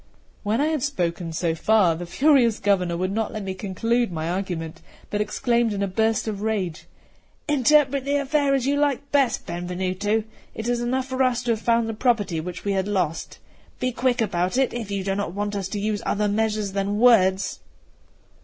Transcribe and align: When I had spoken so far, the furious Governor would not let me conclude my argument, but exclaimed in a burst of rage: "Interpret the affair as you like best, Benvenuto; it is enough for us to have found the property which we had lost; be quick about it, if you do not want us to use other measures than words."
When 0.41 0.59
I 0.59 0.65
had 0.69 0.81
spoken 0.81 1.31
so 1.31 1.53
far, 1.53 1.93
the 1.93 2.07
furious 2.07 2.57
Governor 2.57 2.97
would 2.97 3.11
not 3.11 3.31
let 3.31 3.43
me 3.43 3.53
conclude 3.53 4.11
my 4.11 4.31
argument, 4.31 4.81
but 5.11 5.21
exclaimed 5.21 5.73
in 5.73 5.83
a 5.83 5.87
burst 5.87 6.27
of 6.27 6.41
rage: 6.41 6.87
"Interpret 7.47 8.03
the 8.03 8.15
affair 8.15 8.55
as 8.55 8.65
you 8.65 8.77
like 8.79 9.11
best, 9.11 9.45
Benvenuto; 9.45 10.23
it 10.55 10.67
is 10.67 10.81
enough 10.81 11.05
for 11.05 11.21
us 11.21 11.43
to 11.43 11.51
have 11.51 11.61
found 11.61 11.87
the 11.87 11.93
property 11.93 12.39
which 12.41 12.65
we 12.65 12.71
had 12.71 12.87
lost; 12.87 13.37
be 13.79 13.91
quick 13.91 14.21
about 14.21 14.57
it, 14.57 14.73
if 14.73 14.89
you 14.89 15.03
do 15.03 15.13
not 15.13 15.33
want 15.35 15.55
us 15.55 15.67
to 15.67 15.79
use 15.79 16.01
other 16.03 16.27
measures 16.27 16.71
than 16.71 16.97
words." 16.97 17.59